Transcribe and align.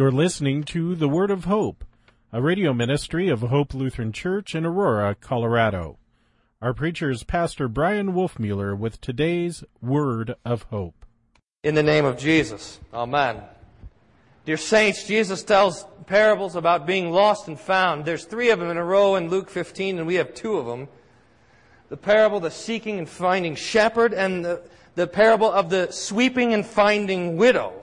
You're 0.00 0.10
listening 0.10 0.62
to 0.62 0.94
The 0.94 1.10
Word 1.10 1.30
of 1.30 1.44
Hope, 1.44 1.84
a 2.32 2.40
radio 2.40 2.72
ministry 2.72 3.28
of 3.28 3.42
Hope 3.42 3.74
Lutheran 3.74 4.12
Church 4.12 4.54
in 4.54 4.64
Aurora, 4.64 5.14
Colorado. 5.14 5.98
Our 6.62 6.72
preacher 6.72 7.10
is 7.10 7.22
Pastor 7.22 7.68
Bryan 7.68 8.14
Wolfmueller 8.14 8.74
with 8.74 9.02
today's 9.02 9.62
Word 9.82 10.36
of 10.42 10.62
Hope. 10.62 11.04
In 11.62 11.74
the 11.74 11.82
name 11.82 12.06
of 12.06 12.16
Jesus. 12.16 12.80
Amen. 12.94 13.42
Dear 14.46 14.56
saints, 14.56 15.06
Jesus 15.06 15.42
tells 15.42 15.84
parables 16.06 16.56
about 16.56 16.86
being 16.86 17.10
lost 17.10 17.46
and 17.48 17.60
found. 17.60 18.06
There's 18.06 18.24
three 18.24 18.48
of 18.48 18.58
them 18.58 18.70
in 18.70 18.78
a 18.78 18.84
row 18.84 19.16
in 19.16 19.28
Luke 19.28 19.50
15, 19.50 19.98
and 19.98 20.06
we 20.06 20.14
have 20.14 20.32
two 20.32 20.56
of 20.56 20.64
them. 20.64 20.88
The 21.90 21.98
parable, 21.98 22.38
of 22.38 22.44
the 22.44 22.50
seeking 22.50 22.98
and 22.98 23.06
finding 23.06 23.54
shepherd, 23.54 24.14
and 24.14 24.42
the, 24.42 24.62
the 24.94 25.06
parable 25.06 25.52
of 25.52 25.68
the 25.68 25.90
sweeping 25.90 26.54
and 26.54 26.64
finding 26.64 27.36
widow. 27.36 27.79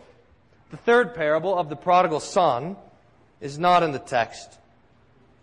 The 0.72 0.78
third 0.78 1.16
parable 1.16 1.58
of 1.58 1.70
the 1.70 1.76
prodigal 1.76 2.20
son 2.20 2.76
is 3.40 3.58
not 3.58 3.84
in 3.84 3.92
the 3.92 4.00
text, 4.00 4.58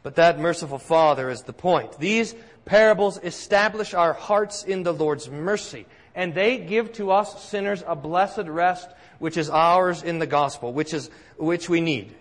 but 0.02 0.16
that 0.16 0.38
merciful 0.38 0.78
father 0.78 1.30
is 1.30 1.42
the 1.42 1.52
point. 1.52 1.98
These 1.98 2.34
parables 2.64 3.18
establish 3.22 3.94
our 3.94 4.12
hearts 4.12 4.64
in 4.64 4.82
the 4.82 4.92
Lord's 4.92 5.30
mercy, 5.30 5.86
and 6.14 6.34
they 6.34 6.58
give 6.58 6.92
to 6.94 7.10
us 7.10 7.44
sinners 7.44 7.82
a 7.86 7.96
blessed 7.96 8.46
rest 8.46 8.88
which 9.18 9.36
is 9.36 9.48
ours 9.48 10.02
in 10.02 10.18
the 10.18 10.26
gospel, 10.26 10.72
which 10.72 10.92
is 10.92 11.08
which 11.38 11.68
we 11.68 11.80
need. 11.80 12.14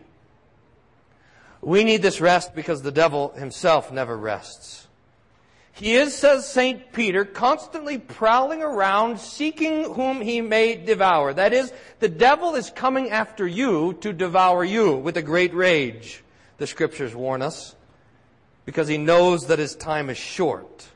We 1.62 1.84
need 1.84 2.02
this 2.02 2.22
rest 2.22 2.56
because 2.56 2.82
the 2.82 2.92
devil 2.92 3.34
himself 3.34 3.92
never 3.92 4.18
rests. 4.18 4.88
He 5.76 5.96
is, 5.96 6.16
says 6.16 6.48
St. 6.48 6.94
Peter, 6.94 7.26
constantly 7.26 7.98
prowling 7.98 8.62
around 8.62 9.20
seeking 9.20 9.94
whom 9.96 10.22
he 10.22 10.40
may 10.40 10.76
devour. 10.76 11.34
That 11.34 11.52
is, 11.52 11.74
the 12.00 12.10
devil 12.10 12.54
is 12.54 12.70
coming 12.70 13.10
after 13.10 13.48
you 13.48 13.94
to 14.02 14.14
devour 14.14 14.64
you 14.64 14.96
with 14.96 15.18
a 15.18 15.24
great 15.24 15.54
rage, 15.54 16.24
the 16.58 16.68
scriptures 16.68 17.16
warn 17.16 17.42
us, 17.42 17.76
because 18.66 18.88
he 18.88 19.00
knows 19.00 19.48
that 19.48 19.58
his 19.58 19.76
time 19.76 20.12
is 20.12 20.18
short. 20.18 20.88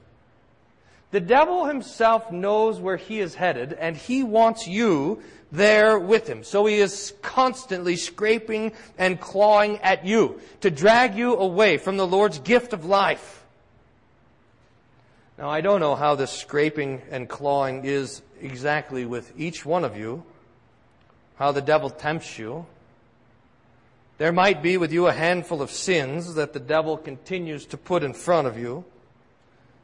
The 1.10 1.22
devil 1.22 1.66
himself 1.66 2.32
knows 2.32 2.80
where 2.80 2.98
he 2.98 3.20
is 3.20 3.34
headed, 3.34 3.74
and 3.74 3.98
he 3.98 4.22
wants 4.22 4.68
you 4.68 5.24
there 5.52 5.98
with 5.98 6.28
him. 6.28 6.44
So 6.44 6.68
he 6.68 6.76
is 6.76 7.16
constantly 7.24 7.96
scraping 7.96 8.74
and 9.00 9.20
clawing 9.20 9.80
at 9.80 10.06
you 10.06 10.40
to 10.62 10.70
drag 10.70 11.16
you 11.16 11.36
away 11.36 11.78
from 11.78 11.98
the 11.98 12.06
Lord's 12.06 12.38
gift 12.38 12.74
of 12.74 12.86
life. 12.86 13.46
Now, 15.38 15.50
I 15.50 15.62
don't 15.62 15.80
know 15.80 15.94
how 15.94 16.16
this 16.16 16.32
scraping 16.32 17.04
and 17.12 17.30
clawing 17.30 17.86
is 17.86 18.24
exactly 18.42 19.06
with 19.06 19.32
each 19.38 19.64
one 19.64 19.86
of 19.86 19.96
you, 19.96 20.24
how 21.36 21.52
the 21.52 21.62
devil 21.62 21.92
tempts 21.92 22.40
you. 22.40 22.66
There 24.18 24.32
might 24.32 24.64
be 24.64 24.78
with 24.78 24.92
you 24.92 25.06
a 25.06 25.14
handful 25.14 25.62
of 25.62 25.70
sins 25.70 26.34
that 26.34 26.54
the 26.54 26.60
devil 26.60 26.98
continues 26.98 27.68
to 27.68 27.78
put 27.78 28.02
in 28.02 28.14
front 28.14 28.48
of 28.48 28.58
you. 28.58 28.84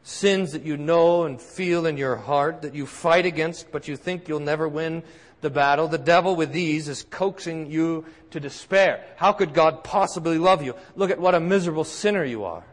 Sins 0.01 0.53
that 0.53 0.63
you 0.63 0.75
know 0.75 1.25
and 1.25 1.39
feel 1.39 1.85
in 1.85 1.97
your 1.97 2.15
heart 2.15 2.63
that 2.63 2.73
you 2.73 2.87
fight 2.87 3.27
against, 3.27 3.71
but 3.71 3.87
you 3.87 3.95
think 3.95 4.27
you'll 4.27 4.39
never 4.39 4.67
win 4.67 5.03
the 5.41 5.51
battle. 5.51 5.87
The 5.87 5.99
devil 5.99 6.35
with 6.35 6.51
these 6.51 6.87
is 6.87 7.03
coaxing 7.03 7.69
you 7.69 8.05
to 8.31 8.39
despair. 8.39 9.05
How 9.17 9.33
could 9.33 9.53
God 9.53 9.83
possibly 9.83 10.39
love 10.39 10.63
you? 10.63 10.73
Look 10.95 11.11
at 11.11 11.19
what 11.19 11.35
a 11.35 11.39
miserable 11.39 11.83
sinner 11.83 12.25
you 12.25 12.43
are. 12.43 12.63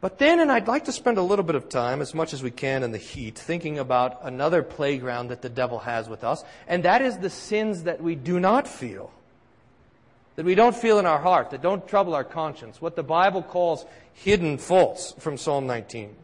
But 0.00 0.18
then, 0.18 0.38
and 0.38 0.52
I'd 0.52 0.68
like 0.68 0.84
to 0.84 0.92
spend 0.92 1.18
a 1.18 1.22
little 1.22 1.44
bit 1.44 1.56
of 1.56 1.68
time, 1.68 2.00
as 2.00 2.14
much 2.14 2.32
as 2.32 2.42
we 2.42 2.52
can 2.52 2.84
in 2.84 2.92
the 2.92 2.98
heat, 2.98 3.36
thinking 3.36 3.80
about 3.80 4.20
another 4.22 4.62
playground 4.62 5.28
that 5.28 5.42
the 5.42 5.48
devil 5.48 5.80
has 5.80 6.08
with 6.08 6.22
us, 6.22 6.44
and 6.68 6.84
that 6.84 7.02
is 7.02 7.18
the 7.18 7.30
sins 7.30 7.82
that 7.82 8.00
we 8.00 8.14
do 8.14 8.38
not 8.38 8.68
feel. 8.68 9.10
That 10.36 10.46
we 10.46 10.54
don't 10.54 10.76
feel 10.76 11.00
in 11.00 11.06
our 11.06 11.18
heart, 11.18 11.50
that 11.50 11.62
don't 11.62 11.86
trouble 11.88 12.14
our 12.14 12.22
conscience, 12.22 12.80
what 12.80 12.94
the 12.94 13.02
Bible 13.02 13.42
calls 13.42 13.84
hidden 14.14 14.58
faults 14.58 15.14
from 15.18 15.36
Psalm 15.36 15.66
19. 15.66 16.14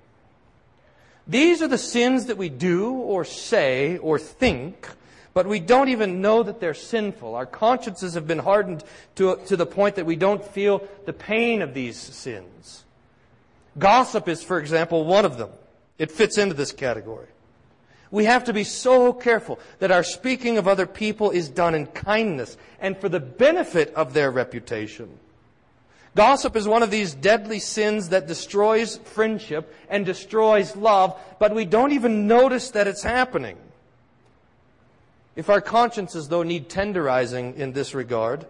These 1.26 1.60
are 1.60 1.68
the 1.68 1.78
sins 1.78 2.26
that 2.26 2.36
we 2.36 2.50
do 2.50 2.92
or 2.92 3.24
say 3.24 3.98
or 3.98 4.20
think, 4.20 4.88
but 5.32 5.48
we 5.48 5.58
don't 5.58 5.88
even 5.88 6.20
know 6.20 6.44
that 6.44 6.60
they're 6.60 6.74
sinful. 6.74 7.34
Our 7.34 7.46
consciences 7.46 8.14
have 8.14 8.28
been 8.28 8.38
hardened 8.38 8.84
to, 9.16 9.40
to 9.46 9.56
the 9.56 9.66
point 9.66 9.96
that 9.96 10.06
we 10.06 10.14
don't 10.14 10.44
feel 10.44 10.86
the 11.06 11.12
pain 11.12 11.60
of 11.60 11.74
these 11.74 11.96
sins. 11.96 12.83
Gossip 13.78 14.28
is, 14.28 14.42
for 14.42 14.58
example, 14.58 15.04
one 15.04 15.24
of 15.24 15.38
them. 15.38 15.50
It 15.98 16.10
fits 16.10 16.38
into 16.38 16.54
this 16.54 16.72
category. 16.72 17.28
We 18.10 18.26
have 18.26 18.44
to 18.44 18.52
be 18.52 18.64
so 18.64 19.12
careful 19.12 19.58
that 19.80 19.90
our 19.90 20.04
speaking 20.04 20.58
of 20.58 20.68
other 20.68 20.86
people 20.86 21.30
is 21.30 21.48
done 21.48 21.74
in 21.74 21.86
kindness 21.86 22.56
and 22.78 22.96
for 22.96 23.08
the 23.08 23.20
benefit 23.20 23.92
of 23.94 24.14
their 24.14 24.30
reputation. 24.30 25.18
Gossip 26.14 26.54
is 26.54 26.68
one 26.68 26.84
of 26.84 26.92
these 26.92 27.12
deadly 27.12 27.58
sins 27.58 28.10
that 28.10 28.28
destroys 28.28 28.98
friendship 28.98 29.74
and 29.88 30.06
destroys 30.06 30.76
love, 30.76 31.18
but 31.40 31.54
we 31.54 31.64
don't 31.64 31.90
even 31.90 32.28
notice 32.28 32.70
that 32.70 32.86
it's 32.86 33.02
happening. 33.02 33.56
If 35.34 35.50
our 35.50 35.60
consciences, 35.60 36.28
though, 36.28 36.44
need 36.44 36.68
tenderizing 36.68 37.56
in 37.56 37.72
this 37.72 37.94
regard, 37.94 38.46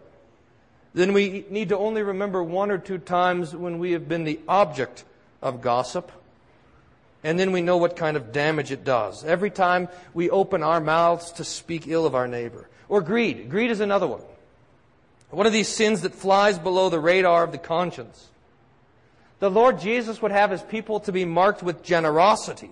then 0.93 1.15
we 1.15 1.47
need 1.49 1.71
to 1.71 1.79
only 1.79 2.03
remember 2.03 2.43
one 2.43 2.71
or 2.71 2.77
two 2.77 2.99
times 2.99 3.57
when 3.57 3.79
we 3.79 3.93
have 3.93 4.09
been 4.09 4.25
the 4.25 4.41
object 4.47 5.05
of 5.43 5.61
gossip. 5.61 6.11
And 7.23 7.39
then 7.39 7.53
we 7.53 7.63
know 7.63 7.79
what 7.79 7.97
kind 7.97 8.17
of 8.17 8.33
damage 8.33 8.71
it 8.71 8.85
does. 8.85 9.25
Every 9.25 9.51
time 9.51 9.89
we 10.13 10.29
open 10.29 10.63
our 10.63 10.81
mouths 10.81 11.33
to 11.33 11.45
speak 11.45 11.89
ill 11.89 12.05
of 12.05 12.15
our 12.15 12.29
neighbor. 12.29 12.69
Or 12.89 13.01
greed. 13.01 13.49
Greed 13.49 13.71
is 13.71 13.81
another 13.81 14.07
one. 14.07 14.21
One 15.31 15.47
of 15.47 15.53
these 15.53 15.69
sins 15.69 16.03
that 16.03 16.15
flies 16.15 16.59
below 16.59 16.91
the 16.91 17.01
radar 17.01 17.43
of 17.43 17.51
the 17.51 17.59
conscience. 17.59 18.29
The 19.41 19.51
Lord 19.51 19.81
Jesus 19.81 20.23
would 20.23 20.31
have 20.31 20.51
his 20.51 20.63
people 20.63 21.01
to 21.01 21.13
be 21.13 21.25
marked 21.25 21.63
with 21.63 21.83
generosity 21.83 22.71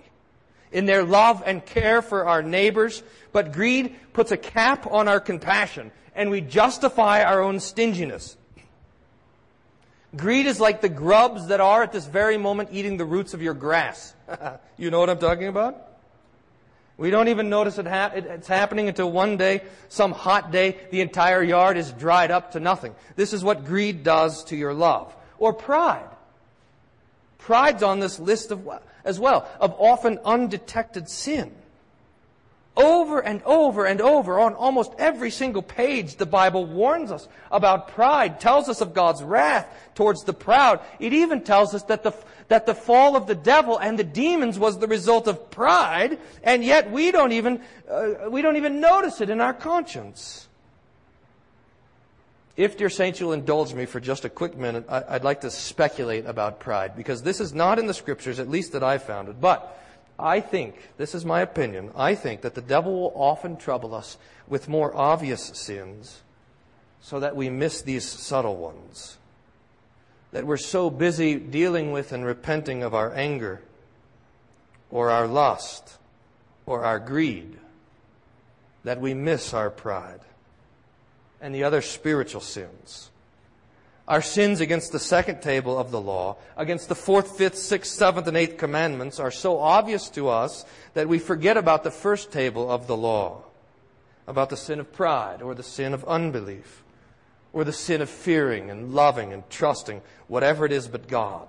in 0.71 0.85
their 0.85 1.03
love 1.03 1.43
and 1.45 1.65
care 1.65 2.01
for 2.01 2.25
our 2.25 2.41
neighbors, 2.41 3.03
but 3.31 3.53
greed 3.53 3.95
puts 4.13 4.31
a 4.31 4.37
cap 4.37 4.87
on 4.91 5.07
our 5.07 5.19
compassion, 5.19 5.91
and 6.15 6.29
we 6.29 6.41
justify 6.41 7.23
our 7.23 7.41
own 7.41 7.59
stinginess. 7.59 8.35
Greed 10.15 10.45
is 10.45 10.59
like 10.59 10.81
the 10.81 10.89
grubs 10.89 11.47
that 11.47 11.59
are 11.59 11.83
at 11.83 11.91
this 11.91 12.05
very 12.05 12.37
moment 12.37 12.69
eating 12.71 12.97
the 12.97 13.05
roots 13.05 13.33
of 13.33 13.41
your 13.41 13.53
grass. 13.53 14.13
you 14.77 14.91
know 14.91 14.99
what 14.99 15.09
I'm 15.09 15.17
talking 15.17 15.47
about? 15.47 15.89
We 16.97 17.09
don't 17.09 17.27
even 17.29 17.49
notice 17.49 17.79
it 17.79 17.87
ha- 17.87 18.11
it's 18.13 18.47
happening 18.47 18.87
until 18.87 19.11
one 19.11 19.37
day, 19.37 19.63
some 19.89 20.11
hot 20.11 20.51
day, 20.51 20.77
the 20.91 21.01
entire 21.01 21.41
yard 21.41 21.77
is 21.77 21.91
dried 21.91 22.29
up 22.29 22.51
to 22.51 22.59
nothing. 22.59 22.93
This 23.15 23.33
is 23.33 23.43
what 23.43 23.65
greed 23.65 24.03
does 24.03 24.43
to 24.45 24.55
your 24.55 24.73
love. 24.73 25.13
Or 25.39 25.53
pride. 25.53 26.07
Pride's 27.39 27.81
on 27.81 27.99
this 27.99 28.19
list 28.19 28.51
of, 28.51 28.67
as 29.03 29.19
well, 29.19 29.49
of 29.59 29.75
often 29.79 30.19
undetected 30.23 31.09
sin. 31.09 31.51
Over 32.75 33.19
and 33.19 33.43
over 33.43 33.85
and 33.85 34.01
over 34.01 34.39
on 34.39 34.55
almost 34.55 34.93
every 34.97 35.29
single 35.29 35.61
page, 35.61 36.15
the 36.15 36.25
Bible 36.25 36.65
warns 36.65 37.11
us 37.11 37.27
about 37.51 37.89
pride, 37.89 38.39
tells 38.39 38.67
us 38.67 38.81
of 38.81 38.95
God's 38.95 39.21
wrath 39.21 39.67
towards 39.93 40.23
the 40.23 40.33
proud. 40.33 40.79
It 40.99 41.13
even 41.13 41.43
tells 41.43 41.75
us 41.75 41.83
that 41.83 42.01
the, 42.01 42.13
that 42.47 42.65
the 42.65 42.73
fall 42.73 43.15
of 43.15 43.27
the 43.27 43.35
devil 43.35 43.77
and 43.77 43.99
the 43.99 44.03
demons 44.03 44.57
was 44.57 44.79
the 44.79 44.87
result 44.87 45.27
of 45.27 45.51
pride, 45.51 46.17
and 46.43 46.63
yet 46.63 46.89
we 46.89 47.11
don't 47.11 47.31
even, 47.31 47.61
uh, 47.87 48.29
we 48.29 48.41
don't 48.41 48.57
even 48.57 48.81
notice 48.81 49.21
it 49.21 49.29
in 49.29 49.39
our 49.39 49.53
conscience. 49.53 50.47
If, 52.57 52.77
dear 52.77 52.89
saints, 52.89 53.19
you'll 53.19 53.33
indulge 53.33 53.73
me 53.75 53.85
for 53.85 53.99
just 53.99 54.25
a 54.25 54.29
quick 54.29 54.57
minute, 54.57 54.85
I, 54.89 55.13
would 55.13 55.23
like 55.23 55.41
to 55.41 55.51
speculate 55.51 56.25
about 56.25 56.59
pride, 56.59 56.95
because 56.95 57.21
this 57.21 57.39
is 57.39 57.53
not 57.53 57.77
in 57.77 57.85
the 57.85 57.93
scriptures, 57.93 58.39
at 58.39 58.49
least 58.49 58.71
that 58.71 58.83
I've 58.83 59.03
found 59.03 59.29
it. 59.29 59.39
But 59.39 59.79
I 60.23 60.39
think, 60.39 60.75
this 60.97 61.13
is 61.13 61.25
my 61.25 61.41
opinion, 61.41 61.91
I 61.97 62.15
think 62.15 62.41
that 62.41 62.55
the 62.55 62.61
devil 62.61 62.93
will 62.93 63.13
often 63.13 63.57
trouble 63.57 63.93
us 63.93 64.17
with 64.47 64.69
more 64.69 64.95
obvious 64.95 65.51
sins 65.53 66.21
so 67.01 67.19
that 67.19 67.35
we 67.35 67.49
miss 67.49 67.81
these 67.81 68.07
subtle 68.07 68.55
ones. 68.55 69.17
That 70.31 70.47
we're 70.47 70.57
so 70.57 70.89
busy 70.89 71.35
dealing 71.35 71.91
with 71.91 72.13
and 72.13 72.25
repenting 72.25 72.83
of 72.83 72.93
our 72.93 73.13
anger 73.13 73.61
or 74.89 75.09
our 75.09 75.27
lust 75.27 75.97
or 76.65 76.85
our 76.85 76.99
greed 76.99 77.57
that 78.85 79.01
we 79.01 79.13
miss 79.13 79.53
our 79.53 79.69
pride 79.69 80.21
and 81.41 81.53
the 81.53 81.65
other 81.65 81.81
spiritual 81.81 82.41
sins. 82.41 83.11
Our 84.07 84.21
sins 84.21 84.59
against 84.59 84.91
the 84.91 84.99
second 84.99 85.41
table 85.41 85.77
of 85.77 85.91
the 85.91 86.01
law, 86.01 86.35
against 86.57 86.89
the 86.89 86.95
fourth, 86.95 87.37
fifth, 87.37 87.57
sixth, 87.57 87.93
seventh, 87.93 88.27
and 88.27 88.35
eighth 88.35 88.57
commandments 88.57 89.19
are 89.19 89.31
so 89.31 89.59
obvious 89.59 90.09
to 90.09 90.27
us 90.27 90.65
that 90.93 91.07
we 91.07 91.19
forget 91.19 91.55
about 91.55 91.83
the 91.83 91.91
first 91.91 92.31
table 92.31 92.69
of 92.69 92.87
the 92.87 92.97
law, 92.97 93.43
about 94.27 94.49
the 94.49 94.57
sin 94.57 94.81
of 94.81 94.91
pride 94.91 95.41
or 95.41 95.55
the 95.55 95.63
sin 95.63 95.93
of 95.93 96.03
unbelief 96.03 96.83
or 97.53 97.63
the 97.63 97.71
sin 97.71 98.01
of 98.01 98.09
fearing 98.09 98.69
and 98.69 98.93
loving 98.93 99.31
and 99.31 99.49
trusting 99.49 100.01
whatever 100.27 100.65
it 100.65 100.73
is 100.73 100.87
but 100.87 101.07
God. 101.07 101.47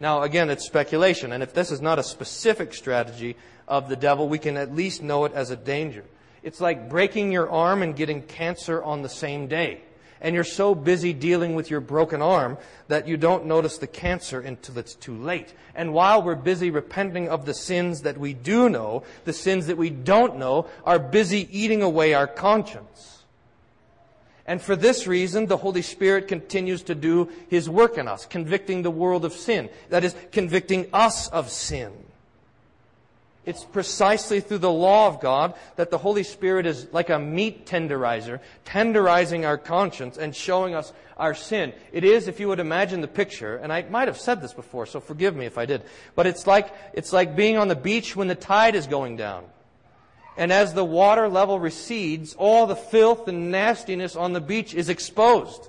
Now, 0.00 0.22
again, 0.22 0.50
it's 0.50 0.66
speculation, 0.66 1.32
and 1.32 1.42
if 1.42 1.54
this 1.54 1.70
is 1.70 1.80
not 1.80 2.00
a 2.00 2.02
specific 2.02 2.74
strategy 2.74 3.36
of 3.68 3.88
the 3.88 3.96
devil, 3.96 4.28
we 4.28 4.38
can 4.38 4.56
at 4.56 4.74
least 4.74 5.00
know 5.00 5.24
it 5.24 5.32
as 5.32 5.50
a 5.50 5.56
danger. 5.56 6.04
It's 6.42 6.60
like 6.60 6.90
breaking 6.90 7.30
your 7.30 7.48
arm 7.48 7.82
and 7.82 7.96
getting 7.96 8.20
cancer 8.20 8.82
on 8.82 9.02
the 9.02 9.08
same 9.08 9.46
day. 9.46 9.82
And 10.22 10.36
you're 10.36 10.44
so 10.44 10.74
busy 10.74 11.12
dealing 11.12 11.56
with 11.56 11.68
your 11.68 11.80
broken 11.80 12.22
arm 12.22 12.56
that 12.86 13.08
you 13.08 13.16
don't 13.16 13.44
notice 13.44 13.78
the 13.78 13.88
cancer 13.88 14.40
until 14.40 14.78
it's 14.78 14.94
too 14.94 15.16
late. 15.16 15.52
And 15.74 15.92
while 15.92 16.22
we're 16.22 16.36
busy 16.36 16.70
repenting 16.70 17.28
of 17.28 17.44
the 17.44 17.52
sins 17.52 18.02
that 18.02 18.16
we 18.16 18.32
do 18.32 18.68
know, 18.68 19.02
the 19.24 19.32
sins 19.32 19.66
that 19.66 19.76
we 19.76 19.90
don't 19.90 20.36
know 20.36 20.68
are 20.84 21.00
busy 21.00 21.48
eating 21.50 21.82
away 21.82 22.14
our 22.14 22.28
conscience. 22.28 23.24
And 24.46 24.62
for 24.62 24.76
this 24.76 25.06
reason, 25.08 25.46
the 25.46 25.56
Holy 25.56 25.82
Spirit 25.82 26.28
continues 26.28 26.82
to 26.84 26.94
do 26.94 27.28
His 27.48 27.68
work 27.68 27.98
in 27.98 28.06
us, 28.06 28.24
convicting 28.24 28.82
the 28.82 28.90
world 28.90 29.24
of 29.24 29.32
sin. 29.32 29.70
That 29.88 30.04
is, 30.04 30.14
convicting 30.30 30.88
us 30.92 31.28
of 31.28 31.50
sin. 31.50 31.92
It's 33.44 33.64
precisely 33.64 34.40
through 34.40 34.58
the 34.58 34.70
law 34.70 35.08
of 35.08 35.20
God 35.20 35.54
that 35.74 35.90
the 35.90 35.98
Holy 35.98 36.22
Spirit 36.22 36.64
is 36.64 36.86
like 36.92 37.10
a 37.10 37.18
meat 37.18 37.66
tenderizer, 37.66 38.38
tenderizing 38.64 39.44
our 39.44 39.58
conscience 39.58 40.16
and 40.16 40.34
showing 40.34 40.76
us 40.76 40.92
our 41.16 41.34
sin. 41.34 41.72
It 41.92 42.04
is, 42.04 42.28
if 42.28 42.38
you 42.38 42.46
would 42.48 42.60
imagine 42.60 43.00
the 43.00 43.08
picture, 43.08 43.56
and 43.56 43.72
I 43.72 43.82
might 43.82 44.06
have 44.06 44.18
said 44.18 44.40
this 44.40 44.52
before, 44.52 44.86
so 44.86 45.00
forgive 45.00 45.34
me 45.34 45.46
if 45.46 45.58
I 45.58 45.66
did, 45.66 45.82
but 46.14 46.26
it's 46.26 46.46
like, 46.46 46.72
it's 46.92 47.12
like 47.12 47.34
being 47.34 47.56
on 47.56 47.66
the 47.66 47.74
beach 47.74 48.14
when 48.14 48.28
the 48.28 48.36
tide 48.36 48.76
is 48.76 48.86
going 48.86 49.16
down. 49.16 49.44
And 50.36 50.52
as 50.52 50.72
the 50.72 50.84
water 50.84 51.28
level 51.28 51.58
recedes, 51.58 52.34
all 52.34 52.66
the 52.66 52.76
filth 52.76 53.26
and 53.26 53.50
nastiness 53.50 54.14
on 54.14 54.32
the 54.32 54.40
beach 54.40 54.72
is 54.72 54.88
exposed. 54.88 55.68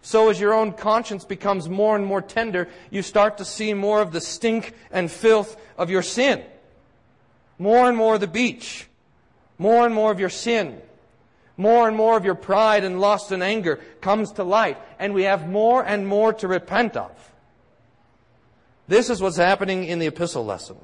So 0.00 0.30
as 0.30 0.40
your 0.40 0.54
own 0.54 0.72
conscience 0.72 1.24
becomes 1.24 1.68
more 1.68 1.94
and 1.94 2.04
more 2.04 2.22
tender, 2.22 2.68
you 2.90 3.02
start 3.02 3.38
to 3.38 3.44
see 3.44 3.74
more 3.74 4.00
of 4.00 4.12
the 4.12 4.22
stink 4.22 4.74
and 4.90 5.10
filth 5.10 5.56
of 5.76 5.90
your 5.90 6.02
sin. 6.02 6.42
More 7.58 7.88
and 7.88 7.96
more 7.96 8.14
of 8.14 8.20
the 8.20 8.26
beach. 8.26 8.86
More 9.58 9.84
and 9.84 9.94
more 9.94 10.10
of 10.12 10.20
your 10.20 10.28
sin. 10.28 10.80
More 11.56 11.88
and 11.88 11.96
more 11.96 12.16
of 12.16 12.24
your 12.24 12.36
pride 12.36 12.84
and 12.84 13.00
lust 13.00 13.32
and 13.32 13.42
anger 13.42 13.80
comes 14.00 14.32
to 14.32 14.44
light. 14.44 14.78
And 14.98 15.12
we 15.12 15.24
have 15.24 15.48
more 15.48 15.84
and 15.84 16.06
more 16.06 16.32
to 16.34 16.48
repent 16.48 16.96
of. 16.96 17.10
This 18.86 19.10
is 19.10 19.20
what's 19.20 19.36
happening 19.36 19.84
in 19.84 19.98
the 19.98 20.06
epistle 20.06 20.44
lesson. 20.44 20.76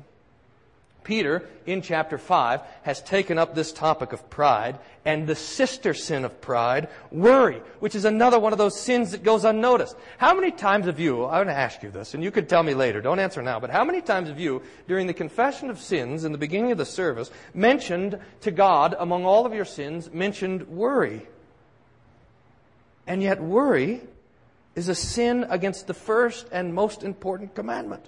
Peter, 1.05 1.47
in 1.67 1.83
chapter 1.83 2.19
5, 2.19 2.61
has 2.83 3.03
taken 3.03 3.39
up 3.39 3.55
this 3.55 3.73
topic 3.73 4.13
of 4.13 4.29
pride 4.31 4.79
and 5.05 5.27
the 5.27 5.35
sister 5.37 5.93
sin 5.93 6.25
of 6.25 6.41
pride, 6.41 6.89
worry, 7.13 7.61
which 7.79 7.95
is 7.95 8.07
another 8.07 8.39
one 8.39 8.53
of 8.53 8.59
those 8.59 8.81
sins 8.81 9.13
that 9.13 9.23
goes 9.23 9.45
unnoticed. 9.45 9.95
How 10.17 10.35
many 10.35 10.51
times 10.51 10.87
have 10.87 10.99
you, 10.99 11.27
I'm 11.27 11.45
going 11.45 11.47
to 11.49 11.55
ask 11.55 11.83
you 11.83 11.91
this, 11.91 12.15
and 12.15 12.25
you 12.25 12.31
could 12.31 12.49
tell 12.49 12.63
me 12.63 12.75
later, 12.75 13.03
don't 13.03 13.19
answer 13.19 13.43
now, 13.43 13.61
but 13.61 13.71
how 13.71 13.85
many 13.85 14.01
times 14.01 14.29
have 14.29 14.41
you, 14.41 14.63
during 14.89 15.07
the 15.07 15.15
confession 15.15 15.69
of 15.69 15.79
sins 15.79 16.25
in 16.25 16.33
the 16.33 16.39
beginning 16.39 16.73
of 16.73 16.79
the 16.79 16.87
service, 16.87 17.31
mentioned 17.53 18.19
to 18.41 18.51
God, 18.51 18.97
among 18.99 19.27
all 19.27 19.45
of 19.45 19.55
your 19.55 19.67
sins, 19.67 20.11
mentioned 20.11 20.67
worry? 20.69 21.27
And 23.07 23.23
yet 23.23 23.43
worry 23.43 24.01
is 24.75 24.89
a 24.89 24.95
sin 24.95 25.45
against 25.51 25.87
the 25.87 25.95
first 25.95 26.49
and 26.51 26.75
most 26.75 27.03
important 27.03 27.55
commandment. 27.55 28.07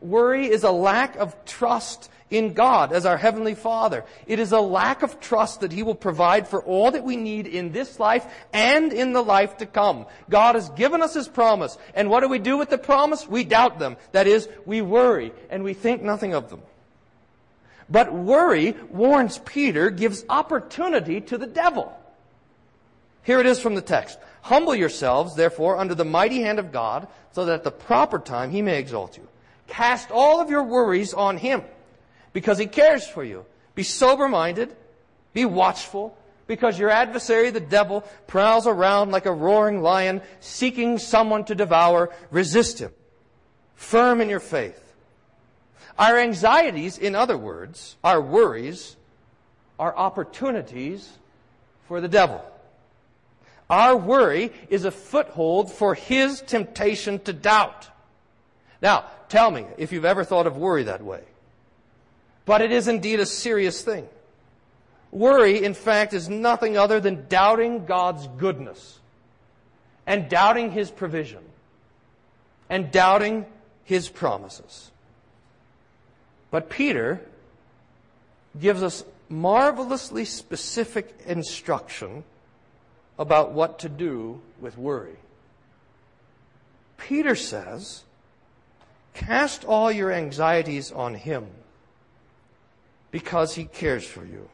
Worry 0.00 0.46
is 0.48 0.64
a 0.64 0.70
lack 0.70 1.16
of 1.16 1.44
trust 1.44 2.10
in 2.30 2.52
God 2.52 2.92
as 2.92 3.06
our 3.06 3.16
Heavenly 3.16 3.54
Father. 3.54 4.04
It 4.26 4.38
is 4.38 4.52
a 4.52 4.60
lack 4.60 5.02
of 5.02 5.18
trust 5.18 5.60
that 5.60 5.72
He 5.72 5.82
will 5.82 5.94
provide 5.94 6.46
for 6.46 6.62
all 6.62 6.90
that 6.90 7.04
we 7.04 7.16
need 7.16 7.46
in 7.46 7.72
this 7.72 7.98
life 7.98 8.26
and 8.52 8.92
in 8.92 9.12
the 9.12 9.22
life 9.22 9.56
to 9.58 9.66
come. 9.66 10.06
God 10.28 10.54
has 10.54 10.68
given 10.70 11.02
us 11.02 11.14
His 11.14 11.28
promise. 11.28 11.76
And 11.94 12.10
what 12.10 12.20
do 12.20 12.28
we 12.28 12.38
do 12.38 12.56
with 12.56 12.70
the 12.70 12.78
promise? 12.78 13.26
We 13.26 13.44
doubt 13.44 13.78
them. 13.78 13.96
That 14.12 14.26
is, 14.26 14.48
we 14.66 14.82
worry 14.82 15.32
and 15.50 15.64
we 15.64 15.74
think 15.74 16.02
nothing 16.02 16.34
of 16.34 16.50
them. 16.50 16.62
But 17.90 18.12
worry, 18.12 18.76
warns 18.90 19.38
Peter, 19.38 19.90
gives 19.90 20.24
opportunity 20.28 21.22
to 21.22 21.38
the 21.38 21.46
devil. 21.46 21.96
Here 23.22 23.40
it 23.40 23.46
is 23.46 23.58
from 23.60 23.74
the 23.74 23.82
text. 23.82 24.18
Humble 24.42 24.74
yourselves, 24.74 25.34
therefore, 25.34 25.78
under 25.78 25.94
the 25.94 26.04
mighty 26.04 26.42
hand 26.42 26.58
of 26.58 26.72
God, 26.72 27.08
so 27.32 27.46
that 27.46 27.54
at 27.54 27.64
the 27.64 27.70
proper 27.70 28.18
time 28.18 28.50
He 28.50 28.62
may 28.62 28.78
exalt 28.78 29.16
you. 29.16 29.26
Cast 29.68 30.10
all 30.10 30.40
of 30.40 30.50
your 30.50 30.64
worries 30.64 31.14
on 31.14 31.36
Him 31.36 31.62
because 32.32 32.58
He 32.58 32.66
cares 32.66 33.06
for 33.06 33.22
you. 33.22 33.44
Be 33.74 33.84
sober 33.84 34.28
minded. 34.28 34.74
Be 35.32 35.44
watchful 35.44 36.18
because 36.48 36.78
your 36.78 36.90
adversary, 36.90 37.50
the 37.50 37.60
devil, 37.60 38.02
prowls 38.26 38.66
around 38.66 39.12
like 39.12 39.26
a 39.26 39.32
roaring 39.32 39.82
lion 39.82 40.20
seeking 40.40 40.98
someone 40.98 41.44
to 41.44 41.54
devour. 41.54 42.10
Resist 42.32 42.80
him. 42.80 42.90
Firm 43.76 44.20
in 44.20 44.28
your 44.28 44.40
faith. 44.40 44.82
Our 45.96 46.18
anxieties, 46.18 46.98
in 46.98 47.14
other 47.14 47.36
words, 47.36 47.96
our 48.02 48.20
worries, 48.20 48.96
are 49.78 49.96
opportunities 49.96 51.08
for 51.86 52.00
the 52.00 52.08
devil. 52.08 52.44
Our 53.70 53.96
worry 53.96 54.52
is 54.70 54.84
a 54.84 54.90
foothold 54.90 55.70
for 55.70 55.94
his 55.94 56.40
temptation 56.40 57.18
to 57.20 57.32
doubt. 57.32 57.88
Now, 58.80 59.06
tell 59.28 59.50
me 59.50 59.66
if 59.76 59.92
you've 59.92 60.04
ever 60.04 60.24
thought 60.24 60.46
of 60.46 60.56
worry 60.56 60.84
that 60.84 61.02
way. 61.02 61.22
But 62.44 62.62
it 62.62 62.72
is 62.72 62.88
indeed 62.88 63.20
a 63.20 63.26
serious 63.26 63.82
thing. 63.82 64.08
Worry, 65.10 65.64
in 65.64 65.74
fact, 65.74 66.12
is 66.12 66.28
nothing 66.28 66.76
other 66.76 67.00
than 67.00 67.26
doubting 67.28 67.86
God's 67.86 68.26
goodness 68.38 68.98
and 70.06 70.28
doubting 70.28 70.70
His 70.70 70.90
provision 70.90 71.42
and 72.68 72.90
doubting 72.90 73.46
His 73.84 74.08
promises. 74.08 74.90
But 76.50 76.70
Peter 76.70 77.20
gives 78.58 78.82
us 78.82 79.04
marvelously 79.28 80.24
specific 80.24 81.14
instruction 81.26 82.24
about 83.18 83.52
what 83.52 83.80
to 83.80 83.88
do 83.88 84.40
with 84.60 84.78
worry. 84.78 85.16
Peter 86.96 87.34
says, 87.34 88.04
Cast 89.18 89.64
all 89.64 89.90
your 89.90 90.12
anxieties 90.12 90.92
on 90.92 91.16
Him 91.16 91.48
because 93.10 93.56
He 93.56 93.64
cares 93.64 94.06
for 94.06 94.24
you. 94.24 94.48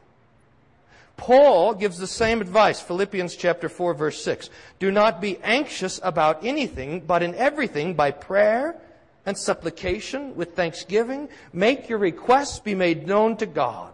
Paul 1.17 1.75
gives 1.75 1.99
the 1.99 2.07
same 2.07 2.41
advice, 2.41 2.81
Philippians 2.81 3.35
chapter 3.35 3.69
4 3.69 3.93
verse 3.93 4.23
6. 4.23 4.49
Do 4.79 4.91
not 4.91 5.21
be 5.21 5.37
anxious 5.43 5.99
about 6.01 6.43
anything, 6.43 7.01
but 7.01 7.21
in 7.21 7.35
everything 7.35 7.93
by 7.93 8.09
prayer 8.09 8.75
and 9.23 9.37
supplication 9.37 10.35
with 10.35 10.55
thanksgiving, 10.55 11.29
make 11.53 11.87
your 11.87 11.99
requests 11.99 12.59
be 12.59 12.73
made 12.73 13.07
known 13.07 13.37
to 13.37 13.45
God. 13.45 13.93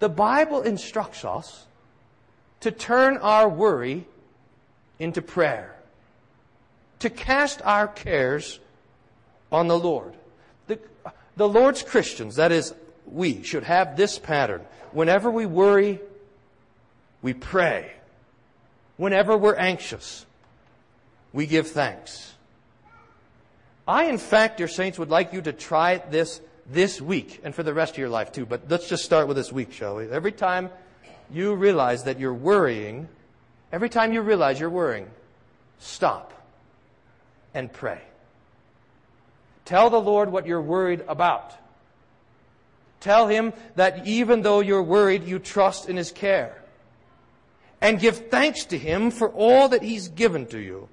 The 0.00 0.10
Bible 0.10 0.60
instructs 0.60 1.24
us 1.24 1.64
to 2.60 2.70
turn 2.70 3.16
our 3.16 3.48
worry 3.48 4.06
into 4.98 5.22
prayer, 5.22 5.74
to 6.98 7.08
cast 7.08 7.62
our 7.62 7.88
cares 7.88 8.60
on 9.52 9.68
the 9.68 9.78
Lord. 9.78 10.14
The, 10.66 10.78
the 11.36 11.48
Lord's 11.48 11.82
Christians, 11.82 12.36
that 12.36 12.50
is, 12.50 12.74
we, 13.06 13.42
should 13.42 13.64
have 13.64 13.96
this 13.96 14.18
pattern. 14.18 14.62
Whenever 14.92 15.30
we 15.30 15.46
worry, 15.46 16.00
we 17.20 17.34
pray. 17.34 17.92
Whenever 18.96 19.36
we're 19.36 19.56
anxious, 19.56 20.26
we 21.32 21.46
give 21.46 21.68
thanks. 21.68 22.32
I, 23.86 24.04
in 24.04 24.18
fact, 24.18 24.58
dear 24.58 24.68
saints, 24.68 24.98
would 24.98 25.10
like 25.10 25.32
you 25.32 25.42
to 25.42 25.52
try 25.52 25.98
this 25.98 26.40
this 26.70 27.00
week 27.00 27.40
and 27.42 27.54
for 27.54 27.62
the 27.62 27.74
rest 27.74 27.92
of 27.92 27.98
your 27.98 28.08
life 28.08 28.32
too. 28.32 28.46
But 28.46 28.62
let's 28.68 28.88
just 28.88 29.04
start 29.04 29.26
with 29.26 29.36
this 29.36 29.52
week, 29.52 29.72
shall 29.72 29.96
we? 29.96 30.08
Every 30.08 30.32
time 30.32 30.70
you 31.30 31.54
realize 31.54 32.04
that 32.04 32.20
you're 32.20 32.34
worrying, 32.34 33.08
every 33.72 33.88
time 33.88 34.12
you 34.12 34.20
realize 34.20 34.60
you're 34.60 34.70
worrying, 34.70 35.08
stop 35.78 36.32
and 37.54 37.72
pray. 37.72 38.00
Tell 39.72 39.88
the 39.88 39.98
Lord 39.98 40.30
what 40.30 40.46
you're 40.46 40.60
worried 40.60 41.02
about. 41.08 41.54
Tell 43.00 43.26
Him 43.26 43.54
that 43.76 44.06
even 44.06 44.42
though 44.42 44.60
you're 44.60 44.82
worried, 44.82 45.24
you 45.24 45.38
trust 45.38 45.88
in 45.88 45.96
His 45.96 46.12
care. 46.12 46.60
And 47.80 47.98
give 47.98 48.28
thanks 48.28 48.66
to 48.66 48.76
Him 48.76 49.10
for 49.10 49.30
all 49.30 49.70
that 49.70 49.82
He's 49.82 50.08
given 50.08 50.44
to 50.48 50.58
you, 50.58 50.90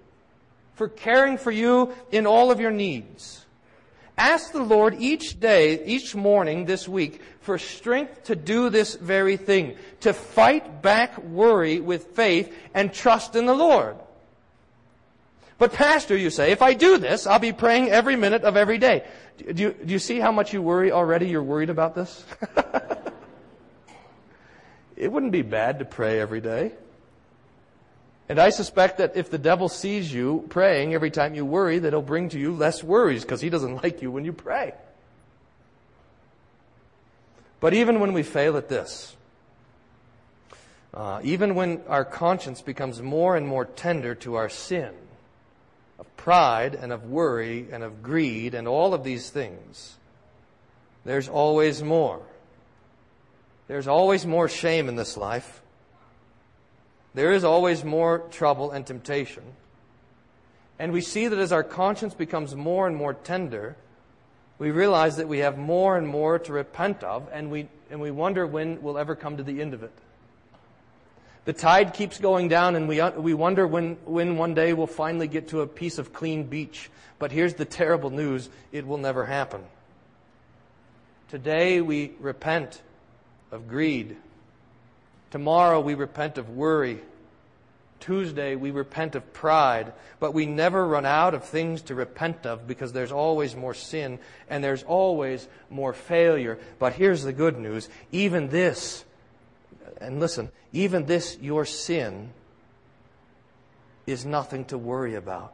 for 0.75 0.87
caring 0.87 1.37
for 1.37 1.51
you 1.51 1.93
in 2.09 2.25
all 2.25 2.51
of 2.51 2.61
your 2.61 2.71
needs. 2.71 3.45
Ask 4.17 4.53
the 4.53 4.63
Lord 4.63 4.95
each 4.97 5.41
day, 5.41 5.83
each 5.83 6.15
morning 6.15 6.63
this 6.63 6.87
week, 6.87 7.21
for 7.41 7.57
strength 7.57 8.23
to 8.23 8.35
do 8.37 8.69
this 8.69 8.95
very 8.95 9.35
thing, 9.35 9.75
to 9.99 10.13
fight 10.13 10.81
back 10.81 11.21
worry 11.21 11.81
with 11.81 12.15
faith 12.15 12.55
and 12.73 12.93
trust 12.93 13.35
in 13.35 13.45
the 13.45 13.53
Lord. 13.53 13.97
But 15.59 15.73
pastor, 15.73 16.15
you 16.15 16.29
say, 16.29 16.51
if 16.51 16.61
I 16.61 16.73
do 16.73 16.97
this, 16.97 17.27
I'll 17.27 17.37
be 17.37 17.51
praying 17.51 17.89
every 17.89 18.15
minute 18.15 18.43
of 18.43 18.55
every 18.55 18.77
day. 18.77 19.03
Do 19.37 19.61
you, 19.61 19.73
do 19.73 19.91
you 19.91 19.99
see 19.99 20.19
how 20.19 20.31
much 20.31 20.53
you 20.53 20.61
worry 20.61 20.93
already? 20.93 21.27
You're 21.27 21.43
worried 21.43 21.69
about 21.69 21.95
this? 21.95 22.23
it 24.95 25.11
wouldn't 25.11 25.33
be 25.33 25.41
bad 25.41 25.79
to 25.79 25.85
pray 25.85 26.21
every 26.21 26.39
day. 26.39 26.71
And 28.29 28.39
I 28.39 28.51
suspect 28.51 28.99
that 28.99 29.17
if 29.17 29.29
the 29.29 29.37
devil 29.37 29.67
sees 29.67 30.13
you 30.13 30.45
praying 30.47 30.93
every 30.93 31.11
time 31.11 31.35
you 31.35 31.45
worry, 31.45 31.79
that 31.79 31.91
he'll 31.91 32.01
bring 32.01 32.29
to 32.29 32.39
you 32.39 32.53
less 32.53 32.81
worries 32.81 33.23
because 33.23 33.41
he 33.41 33.49
doesn't 33.49 33.83
like 33.83 34.01
you 34.01 34.11
when 34.11 34.23
you 34.23 34.31
pray. 34.31 34.73
But 37.59 37.73
even 37.73 37.99
when 37.99 38.13
we 38.13 38.23
fail 38.23 38.55
at 38.55 38.69
this, 38.69 39.13
uh, 40.93 41.19
even 41.21 41.53
when 41.53 41.81
our 41.89 42.05
conscience 42.05 42.61
becomes 42.61 43.01
more 43.01 43.35
and 43.35 43.45
more 43.45 43.65
tender 43.65 44.15
to 44.15 44.35
our 44.35 44.47
sin 44.47 44.93
of 45.99 46.17
pride 46.17 46.75
and 46.75 46.91
of 46.91 47.05
worry 47.05 47.67
and 47.71 47.83
of 47.83 48.01
greed 48.01 48.53
and 48.53 48.67
all 48.67 48.93
of 48.93 49.03
these 49.03 49.29
things, 49.29 49.97
there's 51.05 51.27
always 51.27 51.83
more. 51.83 52.21
There's 53.67 53.87
always 53.87 54.25
more 54.25 54.49
shame 54.49 54.89
in 54.89 54.95
this 54.95 55.17
life. 55.17 55.61
There 57.13 57.33
is 57.33 57.43
always 57.43 57.83
more 57.83 58.19
trouble 58.31 58.71
and 58.71 58.85
temptation. 58.85 59.43
And 60.79 60.93
we 60.93 61.01
see 61.01 61.27
that 61.27 61.37
as 61.37 61.51
our 61.51 61.63
conscience 61.63 62.13
becomes 62.13 62.55
more 62.55 62.87
and 62.87 62.95
more 62.95 63.13
tender, 63.13 63.75
we 64.57 64.71
realize 64.71 65.17
that 65.17 65.27
we 65.27 65.39
have 65.39 65.57
more 65.57 65.97
and 65.97 66.07
more 66.07 66.39
to 66.39 66.53
repent 66.53 67.03
of, 67.03 67.27
and 67.31 67.51
we, 67.51 67.67
and 67.89 67.99
we 67.99 68.11
wonder 68.11 68.47
when 68.47 68.81
we'll 68.81 68.97
ever 68.97 69.15
come 69.15 69.37
to 69.37 69.43
the 69.43 69.61
end 69.61 69.73
of 69.73 69.83
it. 69.83 69.91
The 71.45 71.53
tide 71.53 71.93
keeps 71.93 72.19
going 72.19 72.47
down, 72.47 72.75
and 72.75 72.87
we, 72.87 72.99
uh, 72.99 73.11
we 73.11 73.33
wonder 73.33 73.65
when, 73.65 73.97
when 74.05 74.37
one 74.37 74.53
day 74.53 74.73
we'll 74.73 74.87
finally 74.87 75.27
get 75.27 75.49
to 75.49 75.61
a 75.61 75.67
piece 75.67 75.97
of 75.97 76.13
clean 76.13 76.43
beach. 76.43 76.89
But 77.17 77.31
here's 77.31 77.55
the 77.55 77.65
terrible 77.65 78.09
news 78.09 78.49
it 78.71 78.85
will 78.85 78.97
never 78.97 79.25
happen. 79.25 79.63
Today 81.29 81.81
we 81.81 82.11
repent 82.19 82.81
of 83.51 83.67
greed. 83.67 84.17
Tomorrow 85.31 85.79
we 85.79 85.93
repent 85.93 86.37
of 86.37 86.49
worry. 86.49 86.99
Tuesday 87.99 88.55
we 88.55 88.71
repent 88.71 89.15
of 89.15 89.33
pride. 89.33 89.93
But 90.19 90.33
we 90.33 90.45
never 90.45 90.85
run 90.85 91.05
out 91.05 91.33
of 91.33 91.43
things 91.43 91.83
to 91.83 91.95
repent 91.95 92.45
of 92.45 92.67
because 92.67 92.93
there's 92.93 93.11
always 93.11 93.55
more 93.55 93.73
sin 93.73 94.19
and 94.49 94.63
there's 94.63 94.83
always 94.83 95.47
more 95.69 95.93
failure. 95.93 96.57
But 96.79 96.93
here's 96.93 97.23
the 97.23 97.33
good 97.33 97.59
news. 97.59 97.89
Even 98.11 98.49
this 98.49 99.05
and 99.99 100.19
listen, 100.19 100.49
even 100.71 101.05
this, 101.05 101.37
your 101.41 101.65
sin, 101.65 102.31
is 104.05 104.25
nothing 104.25 104.65
to 104.65 104.77
worry 104.77 105.15
about. 105.15 105.53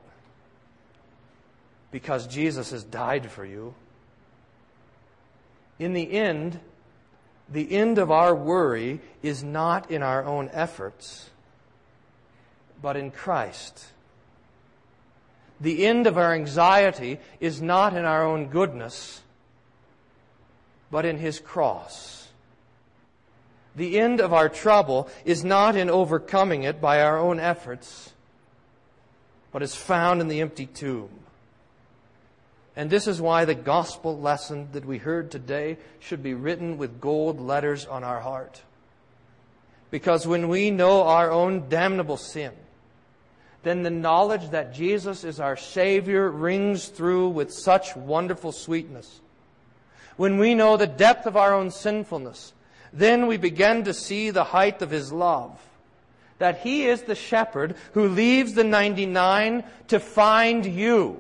Because 1.92 2.28
Jesus 2.28 2.72
has 2.72 2.84
died 2.84 3.30
for 3.30 3.46
you. 3.46 3.74
In 5.80 5.94
the 5.94 6.12
end, 6.12 6.60
the 7.50 7.72
end 7.72 7.98
of 7.98 8.12
our 8.12 8.34
worry 8.34 9.02
is 9.22 9.44
not 9.44 9.92
in 9.92 10.02
our 10.02 10.24
own 10.24 10.50
efforts, 10.54 11.30
but 12.82 12.96
in 12.96 13.12
Christ. 13.12 13.86
The 15.60 15.86
end 15.86 16.08
of 16.08 16.18
our 16.18 16.34
anxiety 16.34 17.20
is 17.40 17.62
not 17.62 17.96
in 17.96 18.04
our 18.06 18.26
own 18.26 18.48
goodness, 18.48 19.22
but 20.92 21.06
in 21.06 21.18
His 21.18 21.40
cross. 21.40 22.25
The 23.76 24.00
end 24.00 24.22
of 24.22 24.34
our 24.34 24.50
trouble 24.50 25.10
is 25.26 25.44
not 25.44 25.76
in 25.76 25.90
overcoming 25.90 26.64
it 26.64 26.80
by 26.80 27.02
our 27.02 27.18
own 27.18 27.40
efforts, 27.40 28.14
but 29.52 29.62
is 29.62 29.76
found 29.76 30.22
in 30.22 30.28
the 30.28 30.42
empty 30.42 30.66
tomb. 30.66 31.10
And 32.76 32.90
this 32.90 33.08
is 33.08 33.22
why 33.22 33.46
the 33.46 33.56
gospel 33.56 34.20
lesson 34.20 34.70
that 34.74 34.86
we 34.86 34.98
heard 34.98 35.32
today 35.32 35.78
should 36.00 36.22
be 36.22 36.34
written 36.34 36.78
with 36.78 37.00
gold 37.00 37.40
letters 37.40 37.86
on 37.86 38.04
our 38.04 38.20
heart. 38.20 38.62
Because 39.92 40.28
when 40.28 40.50
we 40.50 40.72
know 40.72 41.04
our 41.04 41.32
own 41.32 41.70
damnable 41.70 42.18
sin, 42.18 42.52
then 43.64 43.84
the 43.84 43.90
knowledge 43.90 44.50
that 44.50 44.74
Jesus 44.74 45.24
is 45.24 45.40
our 45.40 45.58
Savior 45.58 46.30
rings 46.30 46.88
through 46.88 47.30
with 47.30 47.52
such 47.52 47.96
wonderful 47.96 48.52
sweetness. 48.52 49.22
When 50.18 50.38
we 50.38 50.54
know 50.54 50.78
the 50.78 50.86
depth 50.86 51.26
of 51.26 51.36
our 51.36 51.54
own 51.54 51.72
sinfulness, 51.72 52.54
then 52.94 53.28
we 53.28 53.38
begin 53.38 53.84
to 53.86 53.94
see 53.94 54.30
the 54.30 54.44
height 54.44 54.82
of 54.82 54.92
his 54.92 55.12
love. 55.12 55.60
That 56.38 56.60
he 56.60 56.86
is 56.86 57.04
the 57.04 57.16
shepherd 57.16 57.76
who 57.94 58.10
leaves 58.10 58.54
the 58.54 58.64
99 58.64 59.64
to 59.88 60.00
find 60.00 60.66
you, 60.66 61.20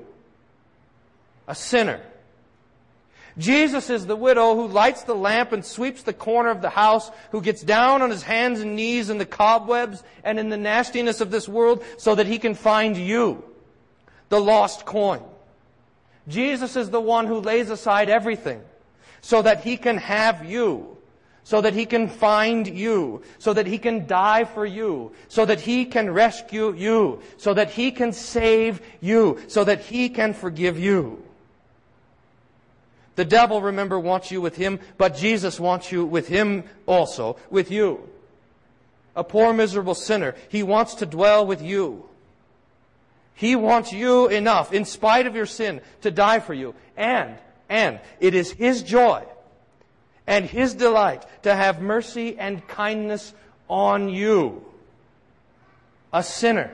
a 1.47 1.55
sinner. 1.55 2.01
Jesus 3.37 3.89
is 3.89 4.05
the 4.05 4.15
widow 4.15 4.55
who 4.55 4.67
lights 4.67 5.03
the 5.03 5.15
lamp 5.15 5.51
and 5.51 5.65
sweeps 5.65 6.03
the 6.03 6.13
corner 6.13 6.49
of 6.49 6.61
the 6.61 6.69
house, 6.69 7.11
who 7.31 7.41
gets 7.41 7.61
down 7.61 8.01
on 8.01 8.09
his 8.09 8.23
hands 8.23 8.61
and 8.61 8.75
knees 8.75 9.09
in 9.09 9.17
the 9.17 9.25
cobwebs 9.25 10.03
and 10.23 10.39
in 10.39 10.49
the 10.49 10.57
nastiness 10.57 11.19
of 11.19 11.31
this 11.31 11.47
world 11.47 11.83
so 11.97 12.15
that 12.15 12.27
he 12.27 12.39
can 12.39 12.55
find 12.55 12.95
you, 12.95 13.43
the 14.29 14.39
lost 14.39 14.85
coin. 14.85 15.21
Jesus 16.27 16.75
is 16.75 16.89
the 16.89 17.01
one 17.01 17.27
who 17.27 17.39
lays 17.39 17.69
aside 17.69 18.09
everything 18.09 18.61
so 19.21 19.41
that 19.41 19.63
he 19.63 19.75
can 19.75 19.97
have 19.97 20.45
you 20.45 20.94
so 21.45 21.61
that 21.61 21.75
he 21.75 21.85
can 21.85 22.07
find 22.07 22.67
you, 22.67 23.21
so 23.37 23.53
that 23.53 23.67
he 23.67 23.77
can 23.77 24.07
die 24.07 24.45
for 24.45 24.65
you, 24.65 25.11
so 25.27 25.45
that 25.45 25.61
he 25.61 25.85
can 25.85 26.09
rescue 26.09 26.73
you, 26.73 27.21
so 27.37 27.53
that 27.53 27.69
he 27.69 27.91
can 27.91 28.11
save 28.11 28.81
you, 28.99 29.39
so 29.47 29.63
that 29.63 29.79
he 29.79 30.09
can 30.09 30.33
forgive 30.33 30.79
you. 30.79 31.23
The 33.15 33.25
devil, 33.25 33.61
remember, 33.61 33.99
wants 33.99 34.31
you 34.31 34.41
with 34.41 34.55
him, 34.55 34.79
but 34.97 35.15
Jesus 35.15 35.59
wants 35.59 35.91
you 35.91 36.03
with 36.03 36.27
him 36.27 36.63
also, 36.87 37.37
with 37.51 37.69
you. 37.69 38.09
A 39.15 39.23
poor, 39.23 39.53
miserable 39.53 39.95
sinner. 39.95 40.33
He 40.49 40.63
wants 40.63 40.95
to 40.95 41.05
dwell 41.05 41.45
with 41.45 41.61
you. 41.61 42.09
He 43.35 43.55
wants 43.55 43.93
you 43.93 44.27
enough, 44.29 44.73
in 44.73 44.83
spite 44.83 45.27
of 45.27 45.35
your 45.35 45.45
sin, 45.45 45.81
to 46.01 46.09
die 46.09 46.39
for 46.39 46.55
you. 46.55 46.73
And, 46.97 47.37
and, 47.69 47.99
it 48.19 48.33
is 48.33 48.51
his 48.51 48.81
joy 48.81 49.25
and 50.27 50.45
His 50.45 50.73
delight 50.73 51.25
to 51.43 51.55
have 51.55 51.81
mercy 51.81 52.37
and 52.37 52.65
kindness 52.67 53.33
on 53.67 54.09
you, 54.09 54.65
a 56.11 56.23
sinner, 56.23 56.71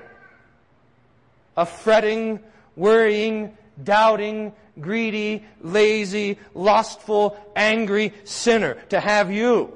a 1.58 1.66
fretting, 1.66 2.40
worrying, 2.76 3.58
doubting, 3.84 4.54
greedy, 4.80 5.44
lazy, 5.62 6.38
lustful, 6.54 7.38
angry 7.56 8.14
sinner, 8.24 8.76
to 8.90 9.00
have 9.00 9.32
you 9.32 9.74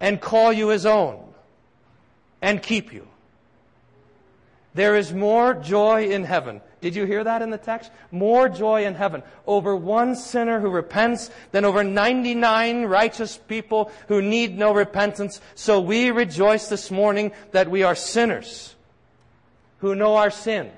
and 0.00 0.20
call 0.20 0.52
you 0.52 0.68
His 0.68 0.86
own 0.86 1.22
and 2.40 2.62
keep 2.62 2.92
you. 2.92 3.06
There 4.74 4.96
is 4.96 5.12
more 5.12 5.54
joy 5.54 6.06
in 6.06 6.24
heaven 6.24 6.60
did 6.82 6.96
you 6.96 7.04
hear 7.04 7.22
that 7.22 7.42
in 7.42 7.50
the 7.50 7.58
text? 7.58 7.92
More 8.10 8.48
joy 8.48 8.84
in 8.84 8.94
heaven 8.94 9.22
over 9.46 9.74
one 9.74 10.16
sinner 10.16 10.58
who 10.60 10.68
repents 10.68 11.30
than 11.52 11.64
over 11.64 11.84
99 11.84 12.84
righteous 12.86 13.38
people 13.38 13.90
who 14.08 14.20
need 14.20 14.58
no 14.58 14.74
repentance. 14.74 15.40
So 15.54 15.80
we 15.80 16.10
rejoice 16.10 16.68
this 16.68 16.90
morning 16.90 17.30
that 17.52 17.70
we 17.70 17.84
are 17.84 17.94
sinners 17.94 18.74
who 19.78 19.94
know 19.94 20.16
our 20.16 20.30
sin 20.30 20.72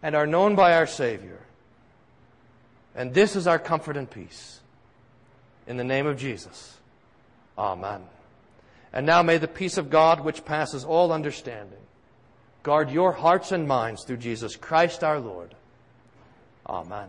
and 0.00 0.14
are 0.14 0.28
known 0.28 0.54
by 0.54 0.74
our 0.74 0.86
Savior. 0.86 1.40
And 2.94 3.12
this 3.12 3.34
is 3.34 3.48
our 3.48 3.58
comfort 3.58 3.96
and 3.96 4.08
peace. 4.08 4.60
In 5.66 5.76
the 5.76 5.84
name 5.84 6.06
of 6.06 6.16
Jesus. 6.16 6.78
Amen. 7.58 8.02
And 8.92 9.06
now 9.06 9.22
may 9.22 9.38
the 9.38 9.48
peace 9.48 9.76
of 9.76 9.90
God, 9.90 10.20
which 10.20 10.44
passes 10.44 10.84
all 10.84 11.12
understanding, 11.12 11.78
Guard 12.62 12.90
your 12.90 13.12
hearts 13.12 13.52
and 13.52 13.66
minds 13.66 14.04
through 14.04 14.18
Jesus 14.18 14.56
Christ 14.56 15.02
our 15.02 15.18
Lord. 15.18 15.54
Amen. 16.66 17.08